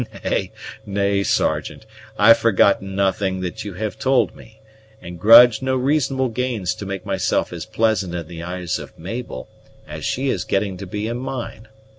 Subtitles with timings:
[0.25, 0.51] "Nay,
[0.83, 1.85] nay, Sergeant,
[2.17, 4.59] I've forgotten nothing that you have told me,
[4.99, 9.47] and grudge no reasonable pains to make myself as pleasant in the eyes of Mabel
[9.87, 11.67] as she is getting to be in mine.